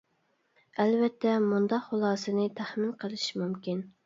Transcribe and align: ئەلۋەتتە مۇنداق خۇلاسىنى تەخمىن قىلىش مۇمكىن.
ئەلۋەتتە 0.83 1.33
مۇنداق 1.51 1.85
خۇلاسىنى 1.91 2.47
تەخمىن 2.63 2.97
قىلىش 3.05 3.29
مۇمكىن. 3.43 3.87